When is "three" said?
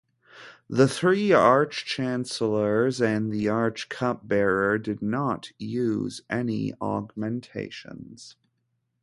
0.87-1.31